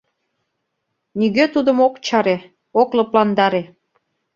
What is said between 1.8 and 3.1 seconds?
ок чаре, ок